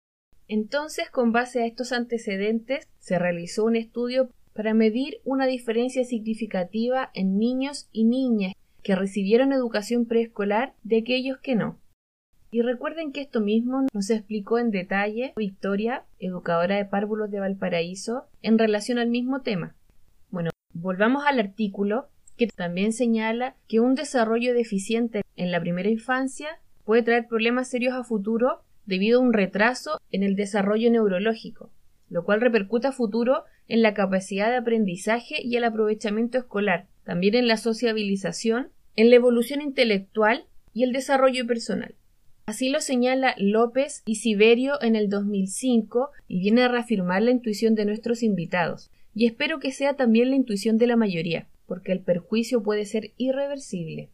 Entonces, 0.47 1.09
con 1.09 1.33
base 1.33 1.61
a 1.61 1.65
estos 1.65 1.91
antecedentes, 1.91 2.87
se 2.99 3.19
realizó 3.19 3.65
un 3.65 3.75
estudio 3.75 4.29
para 4.53 4.73
medir 4.73 5.19
una 5.25 5.45
diferencia 5.45 6.05
significativa 6.05 7.11
en 7.13 7.37
niños 7.37 7.89
y 7.91 8.05
niñas 8.05 8.53
que 8.81 8.95
recibieron 8.95 9.51
educación 9.51 10.05
preescolar 10.05 10.73
de 10.83 10.99
aquellos 10.99 11.37
que 11.39 11.55
no. 11.55 11.77
Y 12.49 12.61
recuerden 12.61 13.11
que 13.11 13.19
esto 13.19 13.41
mismo 13.41 13.85
nos 13.93 14.09
explicó 14.09 14.57
en 14.57 14.71
detalle 14.71 15.33
Victoria, 15.35 16.05
educadora 16.17 16.77
de 16.77 16.85
párvulos 16.85 17.29
de 17.29 17.41
Valparaíso, 17.41 18.27
en 18.41 18.57
relación 18.57 18.99
al 18.99 19.09
mismo 19.09 19.41
tema. 19.41 19.75
Bueno, 20.31 20.51
volvamos 20.73 21.25
al 21.27 21.41
artículo 21.41 22.07
que 22.37 22.47
también 22.47 22.93
señala 22.93 23.55
que 23.67 23.79
un 23.79 23.95
desarrollo 23.95 24.53
deficiente 24.53 25.23
en 25.35 25.51
la 25.51 25.59
primera 25.59 25.89
infancia 25.89 26.59
puede 26.85 27.01
traer 27.01 27.27
problemas 27.27 27.69
serios 27.69 27.93
a 27.93 28.03
futuro 28.03 28.61
debido 28.85 29.19
a 29.19 29.23
un 29.23 29.33
retraso 29.33 29.99
en 30.11 30.23
el 30.23 30.35
desarrollo 30.35 30.89
neurológico, 30.89 31.71
lo 32.09 32.23
cual 32.23 32.39
repercute 32.39 32.87
a 32.87 32.91
futuro 32.91 33.43
en 33.67 33.81
la 33.81 33.93
capacidad 33.93 34.49
de 34.49 34.57
aprendizaje 34.57 35.43
y 35.43 35.57
el 35.57 35.65
aprovechamiento 35.65 36.37
escolar, 36.37 36.87
también 37.03 37.35
en 37.35 37.47
la 37.47 37.57
sociabilización, 37.57 38.69
en 38.95 39.09
la 39.09 39.17
evolución 39.17 39.61
intelectual 39.61 40.45
y 40.73 40.83
el 40.83 40.93
desarrollo 40.93 41.45
personal. 41.45 41.95
Así 42.45 42.69
lo 42.69 42.79
señala 42.79 43.35
López 43.37 44.03
y 44.05 44.15
Siberio 44.15 44.81
en 44.81 44.95
el 44.95 45.09
2005 45.09 46.11
y 46.29 46.39
viene 46.39 46.63
a 46.63 46.69
reafirmar 46.69 47.21
la 47.21 47.31
intuición 47.31 47.75
de 47.75 47.83
nuestros 47.83 48.23
invitados, 48.23 48.89
y 49.13 49.25
espero 49.25 49.59
que 49.59 49.71
sea 49.71 49.95
también 49.95 50.29
la 50.29 50.37
intuición 50.37 50.77
de 50.77 50.87
la 50.87 50.95
mayoría, 50.95 51.47
porque 51.67 51.91
el 51.91 52.01
perjuicio 52.01 52.63
puede 52.63 52.85
ser 52.85 53.11
irreversible. 53.17 54.09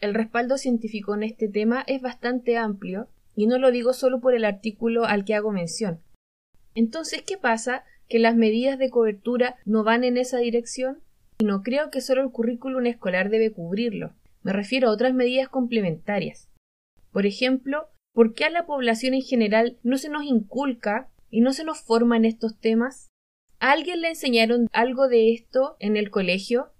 El 0.00 0.14
respaldo 0.14 0.58
científico 0.58 1.14
en 1.14 1.22
este 1.22 1.48
tema 1.48 1.84
es 1.86 2.02
bastante 2.02 2.56
amplio, 2.56 3.08
y 3.36 3.46
no 3.46 3.58
lo 3.58 3.70
digo 3.70 3.92
solo 3.92 4.20
por 4.20 4.34
el 4.34 4.44
artículo 4.44 5.04
al 5.04 5.24
que 5.24 5.34
hago 5.34 5.52
mención. 5.52 6.00
Entonces, 6.74 7.22
¿qué 7.22 7.36
pasa? 7.36 7.84
¿Que 8.08 8.18
las 8.18 8.34
medidas 8.34 8.78
de 8.78 8.90
cobertura 8.90 9.56
no 9.64 9.84
van 9.84 10.04
en 10.04 10.16
esa 10.16 10.38
dirección? 10.38 11.00
Y 11.38 11.44
no 11.44 11.62
creo 11.62 11.90
que 11.90 12.00
solo 12.00 12.22
el 12.22 12.30
currículum 12.30 12.86
escolar 12.86 13.28
debe 13.28 13.52
cubrirlo. 13.52 14.14
Me 14.42 14.52
refiero 14.52 14.88
a 14.88 14.92
otras 14.92 15.12
medidas 15.12 15.48
complementarias. 15.48 16.50
Por 17.12 17.26
ejemplo, 17.26 17.88
¿por 18.14 18.32
qué 18.34 18.44
a 18.44 18.50
la 18.50 18.66
población 18.66 19.14
en 19.14 19.22
general 19.22 19.78
no 19.82 19.98
se 19.98 20.08
nos 20.08 20.24
inculca 20.24 21.08
y 21.30 21.40
no 21.40 21.52
se 21.52 21.64
nos 21.64 21.80
forma 21.80 22.16
en 22.16 22.24
estos 22.24 22.58
temas? 22.58 23.08
¿A 23.58 23.72
alguien 23.72 24.02
le 24.02 24.10
enseñaron 24.10 24.68
algo 24.72 25.08
de 25.08 25.32
esto 25.32 25.76
en 25.80 25.96
el 25.96 26.10
colegio? 26.10 26.70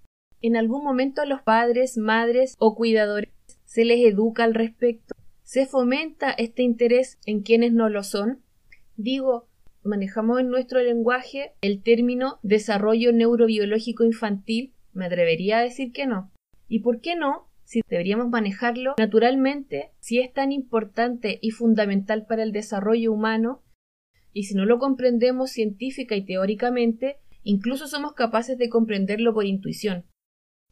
¿En 0.42 0.56
algún 0.56 0.84
momento 0.84 1.22
a 1.22 1.26
los 1.26 1.42
padres, 1.42 1.96
madres 1.96 2.56
o 2.58 2.74
cuidadores 2.74 3.30
se 3.64 3.84
les 3.84 4.00
educa 4.00 4.44
al 4.44 4.54
respecto? 4.54 5.14
¿Se 5.42 5.66
fomenta 5.66 6.30
este 6.30 6.62
interés 6.62 7.18
en 7.26 7.42
quienes 7.42 7.72
no 7.72 7.88
lo 7.88 8.02
son? 8.02 8.42
Digo, 8.96 9.48
manejamos 9.82 10.40
en 10.40 10.48
nuestro 10.48 10.82
lenguaje 10.82 11.52
el 11.60 11.82
término 11.82 12.38
desarrollo 12.42 13.12
neurobiológico 13.12 14.04
infantil, 14.04 14.72
me 14.92 15.06
atrevería 15.06 15.58
a 15.58 15.62
decir 15.62 15.92
que 15.92 16.06
no. 16.06 16.32
¿Y 16.68 16.80
por 16.80 17.00
qué 17.00 17.16
no? 17.16 17.46
si 17.66 17.82
deberíamos 17.88 18.28
manejarlo 18.28 18.94
naturalmente, 18.96 19.90
si 19.98 20.20
es 20.20 20.32
tan 20.32 20.52
importante 20.52 21.40
y 21.42 21.50
fundamental 21.50 22.24
para 22.24 22.44
el 22.44 22.52
desarrollo 22.52 23.12
humano, 23.12 23.62
y 24.32 24.44
si 24.44 24.54
no 24.54 24.64
lo 24.64 24.78
comprendemos 24.78 25.50
científica 25.50 26.14
y 26.14 26.24
teóricamente, 26.24 27.18
incluso 27.42 27.88
somos 27.88 28.12
capaces 28.12 28.56
de 28.56 28.68
comprenderlo 28.68 29.34
por 29.34 29.46
intuición. 29.46 30.04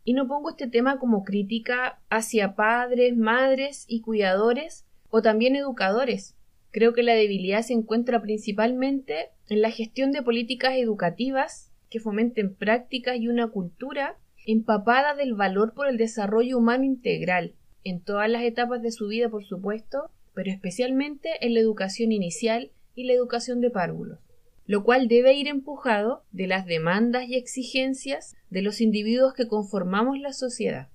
Y 0.04 0.12
no 0.12 0.28
pongo 0.28 0.50
este 0.50 0.68
tema 0.68 0.98
como 0.98 1.24
crítica 1.24 2.00
hacia 2.10 2.54
padres, 2.54 3.16
madres 3.16 3.84
y 3.88 4.02
cuidadores, 4.02 4.86
o 5.08 5.22
también 5.22 5.56
educadores. 5.56 6.36
Creo 6.70 6.92
que 6.92 7.02
la 7.02 7.14
debilidad 7.14 7.62
se 7.62 7.72
encuentra 7.72 8.20
principalmente 8.20 9.30
en 9.48 9.62
la 9.62 9.70
gestión 9.70 10.12
de 10.12 10.22
políticas 10.22 10.74
educativas 10.76 11.72
que 11.88 12.00
fomenten 12.00 12.54
prácticas 12.54 13.16
y 13.18 13.28
una 13.28 13.48
cultura 13.48 14.18
empapada 14.46 15.14
del 15.14 15.34
valor 15.34 15.72
por 15.74 15.86
el 15.86 15.96
desarrollo 15.96 16.58
humano 16.58 16.84
integral, 16.84 17.54
en 17.84 18.02
todas 18.02 18.28
las 18.28 18.42
etapas 18.42 18.82
de 18.82 18.90
su 18.90 19.08
vida, 19.08 19.28
por 19.28 19.44
supuesto, 19.44 20.10
pero 20.34 20.50
especialmente 20.50 21.30
en 21.40 21.54
la 21.54 21.60
educación 21.60 22.12
inicial 22.12 22.72
y 22.94 23.04
la 23.04 23.12
educación 23.12 23.60
de 23.60 23.70
párvulos, 23.70 24.18
lo 24.66 24.84
cual 24.84 25.08
debe 25.08 25.34
ir 25.34 25.48
empujado 25.48 26.24
de 26.32 26.46
las 26.46 26.66
demandas 26.66 27.28
y 27.28 27.36
exigencias 27.36 28.34
de 28.50 28.62
los 28.62 28.80
individuos 28.80 29.34
que 29.34 29.48
conformamos 29.48 30.18
la 30.18 30.32
sociedad. 30.32 30.88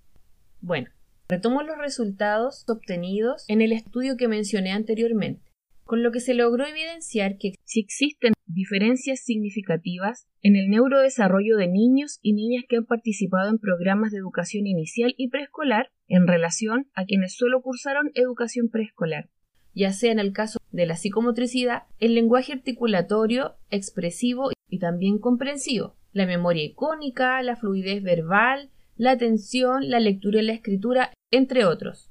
Bueno, 0.61 0.89
retomo 1.27 1.63
los 1.63 1.77
resultados 1.77 2.65
obtenidos 2.67 3.45
en 3.47 3.61
el 3.61 3.71
estudio 3.71 4.17
que 4.17 4.27
mencioné 4.27 4.71
anteriormente 4.71 5.49
con 5.89 6.03
lo 6.03 6.11
que 6.11 6.19
se 6.19 6.35
logró 6.35 6.67
evidenciar 6.67 7.39
que 7.39 7.53
si 7.63 7.79
existen 7.79 8.33
diferencias 8.45 9.21
significativas 9.21 10.27
en 10.43 10.55
el 10.55 10.69
neurodesarrollo 10.69 11.57
de 11.57 11.67
niños 11.67 12.19
y 12.21 12.33
niñas 12.33 12.65
que 12.69 12.77
han 12.77 12.85
participado 12.85 13.49
en 13.49 13.57
programas 13.57 14.11
de 14.11 14.19
educación 14.19 14.67
inicial 14.67 15.15
y 15.17 15.29
preescolar 15.29 15.89
en 16.07 16.27
relación 16.27 16.91
a 16.93 17.05
quienes 17.05 17.33
solo 17.33 17.63
cursaron 17.63 18.11
educación 18.13 18.69
preescolar, 18.69 19.31
ya 19.79 19.93
sea 19.93 20.12
en 20.12 20.19
el 20.19 20.33
caso 20.33 20.59
de 20.71 20.86
la 20.86 20.95
psicomotricidad, 20.95 21.83
el 22.00 22.13
lenguaje 22.13 22.53
articulatorio, 22.53 23.55
expresivo 23.71 24.51
y 24.69 24.79
también 24.79 25.17
comprensivo, 25.17 25.95
la 26.13 26.25
memoria 26.25 26.63
icónica, 26.63 27.41
la 27.41 27.55
fluidez 27.55 28.03
verbal, 28.03 28.69
la 28.98 29.12
atención, 29.12 29.89
la 29.89 30.00
lectura 30.00 30.41
y 30.41 30.45
la 30.45 30.53
escritura, 30.53 31.12
entre 31.31 31.65
otros 31.65 32.09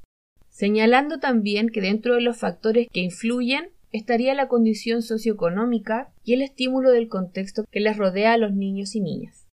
señalando 0.58 1.20
también 1.20 1.68
que 1.68 1.80
dentro 1.80 2.16
de 2.16 2.20
los 2.20 2.36
factores 2.36 2.88
que 2.92 2.98
influyen 2.98 3.70
estaría 3.92 4.34
la 4.34 4.48
condición 4.48 5.02
socioeconómica 5.02 6.12
y 6.24 6.34
el 6.34 6.42
estímulo 6.42 6.90
del 6.90 7.06
contexto 7.06 7.64
que 7.70 7.78
les 7.78 7.96
rodea 7.96 8.32
a 8.32 8.38
los 8.38 8.52
niños 8.52 8.96
y 8.96 9.00
niñas. 9.00 9.46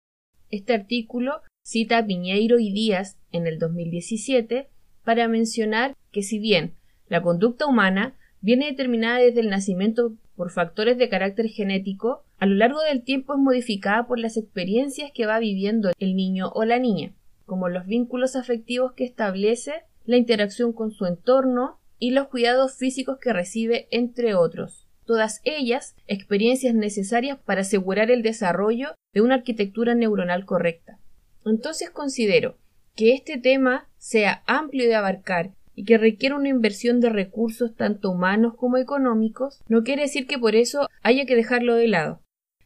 Este 0.49 0.75
artículo 0.75 1.40
cita 1.64 1.99
a 1.99 2.07
Piñeiro 2.07 2.61
y 2.61 2.73
Díaz 2.73 3.19
en 3.33 3.49
el 3.49 3.59
2017 3.59 4.69
para 5.02 5.26
mencionar 5.26 5.97
que 6.12 6.23
si 6.23 6.38
bien 6.38 6.75
la 7.12 7.21
conducta 7.21 7.66
humana 7.66 8.14
viene 8.40 8.64
determinada 8.64 9.19
desde 9.19 9.40
el 9.40 9.50
nacimiento 9.50 10.14
por 10.35 10.50
factores 10.50 10.97
de 10.97 11.11
carácter 11.11 11.49
genético, 11.49 12.25
a 12.38 12.47
lo 12.47 12.54
largo 12.54 12.81
del 12.81 13.02
tiempo 13.04 13.35
es 13.35 13.38
modificada 13.38 14.07
por 14.07 14.19
las 14.19 14.38
experiencias 14.38 15.11
que 15.12 15.26
va 15.26 15.38
viviendo 15.38 15.90
el 15.99 16.16
niño 16.16 16.50
o 16.54 16.64
la 16.64 16.78
niña, 16.78 17.12
como 17.45 17.69
los 17.69 17.85
vínculos 17.85 18.35
afectivos 18.35 18.95
que 18.95 19.04
establece 19.04 19.83
la 20.07 20.16
interacción 20.16 20.73
con 20.73 20.90
su 20.90 21.04
entorno 21.04 21.78
y 21.99 22.12
los 22.12 22.28
cuidados 22.28 22.78
físicos 22.78 23.19
que 23.19 23.35
recibe, 23.35 23.88
entre 23.90 24.35
otros. 24.35 24.88
Todas 25.04 25.42
ellas 25.45 25.95
experiencias 26.07 26.75
necesarias 26.75 27.38
para 27.45 27.61
asegurar 27.61 28.11
el 28.11 28.23
desarrollo 28.23 28.95
de 29.12 29.21
una 29.21 29.35
arquitectura 29.35 29.95
neuronal 29.95 30.47
correcta. 30.47 30.99
Entonces 31.45 31.90
considero 31.90 32.57
que 32.97 33.12
este 33.12 33.37
tema 33.37 33.87
sea 33.99 34.42
amplio 34.47 34.87
de 34.87 34.95
abarcar 34.95 35.50
y 35.75 35.85
que 35.85 35.99
requiere 35.99 36.35
una 36.35 36.49
inversión 36.49 37.00
de 37.00 37.11
recursos 37.11 37.75
tanto 37.75 38.11
humanos 38.11 38.55
como 38.57 38.76
económicos, 38.76 39.61
no 39.69 39.83
quiere 39.83 40.02
decir 40.02 40.26
que 40.26 40.38
por 40.38 40.55
eso 40.55 40.88
haya 41.02 41.26
que 41.26 41.37
dejarlo 41.37 41.75
de 41.75 41.88
lado. 41.88 42.21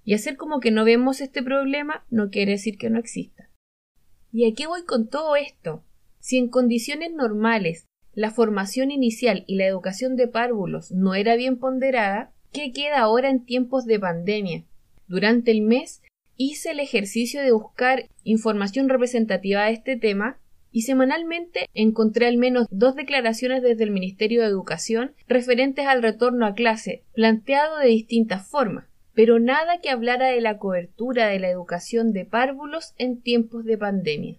Y 0.05 0.15
hacer 0.15 0.37
como 0.37 0.61
que 0.61 0.71
no 0.71 0.85
vemos 0.85 1.21
este 1.21 1.43
problema 1.43 2.05
no 2.11 2.31
quiere 2.31 2.53
decir 2.53 2.79
que 2.79 2.91
no 2.91 2.99
exista. 2.99 3.51
¿Y 4.33 4.51
a 4.51 4.55
qué 4.55 4.67
voy 4.67 4.85
con 4.85 5.09
todo 5.09 5.37
esto? 5.37 5.83
Si 6.21 6.37
en 6.37 6.49
condiciones 6.49 7.13
normales 7.13 7.87
la 8.13 8.31
formación 8.31 8.91
inicial 8.91 9.45
y 9.47 9.57
la 9.57 9.67
educación 9.67 10.17
de 10.17 10.29
párvulos 10.29 10.91
no 10.91 11.15
era 11.15 11.37
bien 11.37 11.59
ponderada, 11.59 12.33
¿qué 12.53 12.73
queda 12.73 13.01
ahora 13.01 13.31
en 13.31 13.45
tiempos 13.45 13.85
de 13.85 14.01
pandemia? 14.01 14.65
Durante 15.07 15.51
el 15.51 15.63
mes 15.63 16.03
hice 16.37 16.71
el 16.71 16.81
ejercicio 16.81 17.43
de 17.43 17.53
buscar 17.53 18.09
información 18.25 18.89
representativa 18.89 19.65
de 19.65 19.73
este 19.73 19.97
tema 19.97 20.39
y 20.77 20.83
semanalmente 20.83 21.71
encontré 21.73 22.27
al 22.27 22.37
menos 22.37 22.67
dos 22.71 22.95
declaraciones 22.97 23.63
desde 23.63 23.83
el 23.83 23.91
Ministerio 23.91 24.43
de 24.43 24.49
Educación 24.49 25.13
referentes 25.27 25.87
al 25.87 26.03
retorno 26.03 26.45
a 26.45 26.53
clase, 26.53 27.03
planteado 27.15 27.79
de 27.79 27.87
distintas 27.87 28.47
formas, 28.47 28.85
pero 29.15 29.39
nada 29.39 29.81
que 29.81 29.89
hablara 29.89 30.27
de 30.27 30.43
la 30.43 30.59
cobertura 30.59 31.29
de 31.29 31.39
la 31.39 31.49
educación 31.49 32.13
de 32.13 32.27
párvulos 32.27 32.93
en 32.99 33.23
tiempos 33.23 33.65
de 33.65 33.79
pandemia 33.79 34.37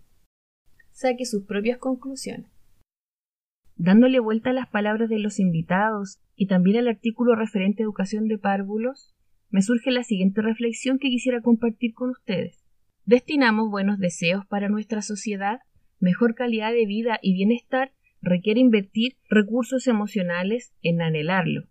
saque 0.91 1.25
sus 1.25 1.43
propias 1.43 1.79
conclusiones. 1.79 2.51
Dándole 3.75 4.19
vuelta 4.19 4.51
a 4.51 4.53
las 4.53 4.69
palabras 4.69 5.09
de 5.09 5.17
los 5.17 5.39
invitados 5.39 6.19
y 6.35 6.45
también 6.45 6.77
al 6.77 6.87
artículo 6.87 7.35
referente 7.35 7.81
a 7.81 7.85
educación 7.85 8.27
de 8.27 8.37
párvulos, 8.37 9.15
me 9.49 9.63
surge 9.63 9.89
la 9.89 10.03
siguiente 10.03 10.43
reflexión 10.43 10.99
que 10.99 11.09
quisiera 11.09 11.41
compartir 11.41 11.95
con 11.95 12.11
ustedes. 12.11 12.63
Destinamos 13.05 13.71
buenos 13.71 13.97
deseos 13.97 14.45
para 14.45 14.69
nuestra 14.69 15.01
sociedad, 15.01 15.61
mejor 15.99 16.35
calidad 16.35 16.71
de 16.71 16.85
vida 16.85 17.19
y 17.21 17.33
bienestar 17.33 17.91
requiere 18.21 18.59
invertir 18.59 19.17
recursos 19.29 19.87
emocionales 19.87 20.73
en 20.81 21.01
anhelarlo, 21.01 21.67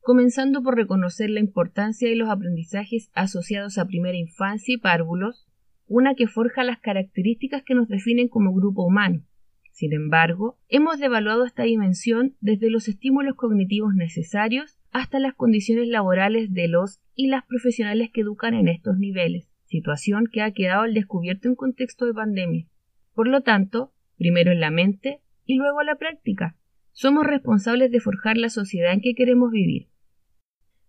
comenzando 0.00 0.62
por 0.62 0.76
reconocer 0.76 1.30
la 1.30 1.40
importancia 1.40 2.08
de 2.08 2.16
los 2.16 2.30
aprendizajes 2.30 3.10
asociados 3.14 3.78
a 3.78 3.86
primera 3.86 4.16
infancia 4.16 4.74
y 4.74 4.78
párvulos, 4.78 5.46
una 5.86 6.14
que 6.14 6.26
forja 6.26 6.64
las 6.64 6.78
características 6.78 7.62
que 7.62 7.74
nos 7.74 7.88
definen 7.88 8.28
como 8.28 8.54
grupo 8.54 8.84
humano. 8.84 9.24
Sin 9.72 9.92
embargo, 9.92 10.58
hemos 10.68 10.98
devaluado 10.98 11.44
esta 11.44 11.62
dimensión 11.62 12.36
desde 12.40 12.70
los 12.70 12.86
estímulos 12.88 13.34
cognitivos 13.34 13.94
necesarios 13.94 14.78
hasta 14.92 15.18
las 15.18 15.34
condiciones 15.34 15.88
laborales 15.88 16.52
de 16.52 16.68
los 16.68 17.00
y 17.14 17.28
las 17.28 17.44
profesionales 17.46 18.10
que 18.12 18.22
educan 18.22 18.54
en 18.54 18.68
estos 18.68 18.98
niveles, 18.98 19.50
situación 19.64 20.26
que 20.30 20.42
ha 20.42 20.52
quedado 20.52 20.82
al 20.82 20.94
descubierto 20.94 21.48
en 21.48 21.54
contexto 21.54 22.06
de 22.06 22.14
pandemia. 22.14 22.66
Por 23.14 23.28
lo 23.28 23.42
tanto, 23.42 23.92
primero 24.16 24.52
en 24.52 24.60
la 24.60 24.70
mente 24.70 25.20
y 25.44 25.56
luego 25.56 25.80
en 25.80 25.86
la 25.86 25.96
práctica, 25.96 26.56
Somos 26.92 27.24
responsables 27.24 27.90
de 27.90 28.00
forjar 28.00 28.36
la 28.36 28.48
sociedad 28.48 28.92
en 28.92 29.00
que 29.00 29.14
queremos 29.14 29.52
vivir. 29.52 29.88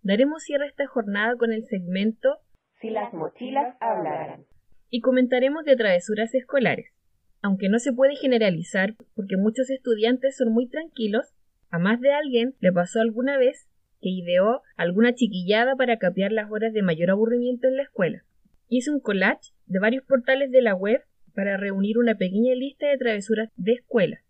Daremos 0.02 0.42
cierre 0.42 0.64
a 0.64 0.68
esta 0.68 0.86
jornada 0.86 1.36
con 1.36 1.52
el 1.52 1.64
segmento 1.64 2.38
Si 2.80 2.90
las 2.90 3.14
mochilas 3.14 3.76
hablaran. 3.80 4.44
Y 4.90 5.00
comentaremos 5.00 5.64
de 5.64 5.76
travesuras 5.76 6.34
escolares. 6.34 6.92
Aunque 7.40 7.68
no 7.68 7.78
se 7.78 7.92
puede 7.92 8.16
generalizar 8.16 8.94
porque 9.14 9.36
muchos 9.36 9.70
estudiantes 9.70 10.36
son 10.36 10.52
muy 10.52 10.68
tranquilos, 10.68 11.34
a 11.70 11.78
más 11.78 12.00
de 12.00 12.12
alguien 12.12 12.54
le 12.60 12.72
pasó 12.72 13.00
alguna 13.00 13.38
vez 13.38 13.68
que 14.00 14.10
ideó 14.10 14.62
alguna 14.76 15.14
chiquillada 15.14 15.76
para 15.76 15.98
capear 15.98 16.32
las 16.32 16.50
horas 16.50 16.72
de 16.72 16.82
mayor 16.82 17.10
aburrimiento 17.10 17.68
en 17.68 17.76
la 17.76 17.84
escuela. 17.84 18.24
Hice 18.68 18.90
un 18.90 19.00
collage 19.00 19.52
de 19.66 19.78
varios 19.78 20.04
portales 20.04 20.50
de 20.50 20.62
la 20.62 20.74
web 20.74 21.02
para 21.34 21.56
reunir 21.56 21.98
una 21.98 22.16
pequeña 22.16 22.54
lista 22.54 22.88
de 22.88 22.98
travesuras 22.98 23.48
de 23.56 23.72
escuela. 23.72 24.22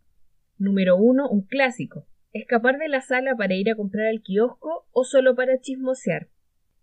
Número 0.58 0.96
1. 0.96 1.28
Un 1.28 1.42
clásico. 1.42 2.06
Escapar 2.32 2.78
de 2.78 2.88
la 2.88 3.00
sala 3.00 3.36
para 3.36 3.54
ir 3.54 3.70
a 3.70 3.74
comprar 3.74 4.06
al 4.06 4.22
kiosco 4.22 4.86
o 4.92 5.04
solo 5.04 5.34
para 5.34 5.58
chismosear. 5.60 6.28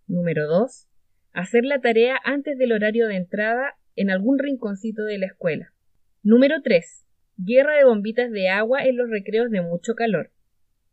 Número 0.07 0.47
2. 0.47 0.87
Hacer 1.31 1.65
la 1.65 1.79
tarea 1.79 2.17
antes 2.23 2.57
del 2.57 2.71
horario 2.71 3.07
de 3.07 3.15
entrada 3.15 3.75
en 3.95 4.09
algún 4.09 4.39
rinconcito 4.39 5.03
de 5.03 5.17
la 5.17 5.27
escuela. 5.27 5.73
Número 6.21 6.61
3. 6.61 7.05
Guerra 7.37 7.77
de 7.77 7.85
bombitas 7.85 8.31
de 8.31 8.49
agua 8.49 8.83
en 8.83 8.97
los 8.97 9.09
recreos 9.09 9.49
de 9.49 9.61
mucho 9.61 9.95
calor. 9.95 10.31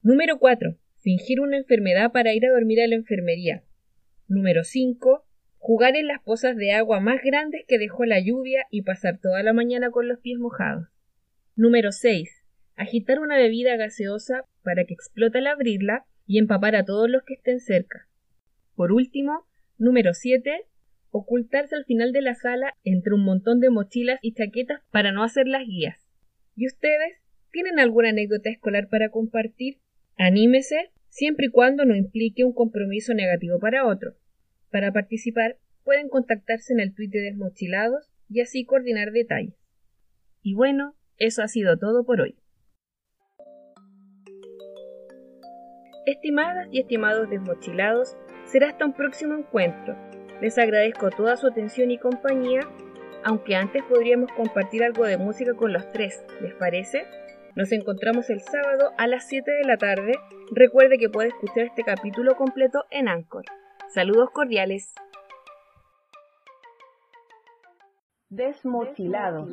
Número 0.02 0.38
4. 0.38 0.78
Fingir 0.99 1.40
una 1.40 1.56
enfermedad 1.56 2.12
para 2.12 2.33
ir 2.33 2.47
a 2.47 2.52
dormir 2.52 2.80
a 2.80 2.87
la 2.87 2.95
enfermería. 2.95 3.64
Número 4.28 4.62
5. 4.62 5.25
Jugar 5.66 5.96
en 5.96 6.06
las 6.06 6.23
pozas 6.23 6.56
de 6.56 6.70
agua 6.70 7.00
más 7.00 7.20
grandes 7.25 7.64
que 7.66 7.76
dejó 7.76 8.04
la 8.04 8.20
lluvia 8.20 8.66
y 8.70 8.82
pasar 8.82 9.18
toda 9.18 9.42
la 9.42 9.52
mañana 9.52 9.90
con 9.90 10.06
los 10.06 10.20
pies 10.20 10.38
mojados. 10.38 10.87
Número 11.56 11.90
6. 11.90 12.30
Agitar 12.76 13.18
una 13.18 13.37
bebida 13.37 13.75
gaseosa 13.75 14.44
para 14.62 14.85
que 14.85 14.94
explote 14.94 15.38
al 15.38 15.49
abrirla 15.49 16.06
y 16.25 16.38
empapar 16.38 16.76
a 16.76 16.85
todos 16.85 17.11
los 17.11 17.25
que 17.25 17.35
estén 17.35 17.58
cerca. 17.58 18.06
Por 18.76 18.92
último, 18.92 19.44
número 19.76 20.14
7. 20.14 20.66
Ocultarse 21.11 21.75
al 21.75 21.85
final 21.85 22.12
de 22.12 22.23
la 22.23 22.37
sala 22.37 22.73
entre 22.85 23.14
un 23.14 23.25
montón 23.25 23.58
de 23.58 23.70
mochilas 23.70 24.20
y 24.23 24.35
chaquetas 24.35 24.82
para 24.92 25.11
no 25.11 25.25
hacer 25.25 25.49
las 25.49 25.66
guías. 25.66 25.99
¿Y 26.54 26.68
ustedes? 26.68 27.14
¿Tienen 27.50 27.80
alguna 27.80 28.11
anécdota 28.11 28.50
escolar 28.50 28.87
para 28.88 29.08
compartir? 29.08 29.78
Anímese 30.16 30.92
siempre 31.08 31.46
y 31.46 31.50
cuando 31.50 31.85
no 31.85 31.96
implique 31.96 32.44
un 32.44 32.52
compromiso 32.52 33.14
negativo 33.14 33.58
para 33.58 33.85
otro. 33.85 34.14
Para 34.76 34.92
participar, 34.92 35.56
pueden 35.85 36.11
contactarse 36.11 36.75
en 36.75 36.80
el 36.80 36.95
tweet 36.95 37.09
de 37.09 37.23
Desmochilados 37.23 38.11
y 38.28 38.42
así 38.42 38.66
coordinar 38.66 39.11
detalles. 39.11 39.54
Y 40.42 40.52
bueno, 40.52 40.95
eso 41.16 41.42
ha 41.42 41.49
sido 41.49 41.78
todo 41.78 42.04
por 42.04 42.21
hoy. 42.21 42.37
Estimadas 46.04 46.68
y 46.73 46.80
estimados 46.80 47.30
desmochilados, 47.30 48.18
será 48.45 48.68
hasta 48.68 48.85
un 48.85 48.92
próximo 48.92 49.33
encuentro. 49.33 49.97
Les 50.42 50.59
agradezco 50.59 51.09
toda 51.09 51.38
su 51.38 51.47
atención 51.47 51.90
y 51.90 51.97
compañía, 51.97 52.61
aunque 53.25 53.56
antes 53.56 53.83
podríamos 53.85 54.30
compartir 54.33 54.85
algo 54.85 55.06
de 55.06 55.16
música 55.16 55.54
con 55.54 55.73
los 55.73 55.90
tres, 55.92 56.23
¿les 56.42 56.52
parece? 56.52 57.06
Nos 57.54 57.73
encontramos 57.73 58.28
el 58.28 58.42
sábado 58.42 58.92
a 58.99 59.06
las 59.06 59.26
7 59.26 59.50
de 59.50 59.64
la 59.64 59.78
tarde. 59.78 60.12
Recuerde 60.54 60.99
que 60.99 61.09
puede 61.09 61.28
escuchar 61.28 61.64
este 61.64 61.83
capítulo 61.83 62.37
completo 62.37 62.85
en 62.90 63.09
Anchor. 63.09 63.47
Saludos 63.88 64.30
cordiales. 64.30 64.94
Desmochilado. 68.28 69.46